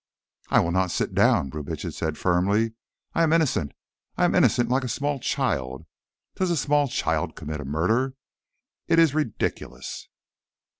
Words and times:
"I 0.49 0.61
will 0.61 0.71
not 0.71 0.89
sit 0.89 1.13
down," 1.13 1.51
Brubitsch 1.51 1.85
said 1.93 2.17
firmly. 2.17 2.73
"I 3.13 3.21
am 3.21 3.31
innocent. 3.31 3.71
I 4.17 4.25
am 4.25 4.33
innocent 4.33 4.67
like 4.67 4.83
a 4.83 4.87
small 4.89 5.19
child. 5.19 5.85
Does 6.33 6.49
a 6.49 6.57
small 6.57 6.87
child 6.87 7.35
commit 7.35 7.61
a 7.61 7.65
murder? 7.65 8.15
It 8.87 8.97
is 8.97 9.13
ridiculous." 9.13 10.09